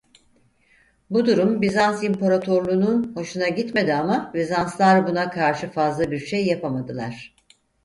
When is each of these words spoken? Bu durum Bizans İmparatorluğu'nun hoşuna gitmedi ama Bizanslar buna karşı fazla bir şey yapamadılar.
Bu 1.09 1.25
durum 1.25 1.61
Bizans 1.61 2.03
İmparatorluğu'nun 2.03 3.11
hoşuna 3.15 3.47
gitmedi 3.49 3.93
ama 3.93 4.31
Bizanslar 4.33 5.07
buna 5.07 5.29
karşı 5.29 5.71
fazla 5.71 6.11
bir 6.11 6.19
şey 6.19 6.45
yapamadılar. 6.45 7.35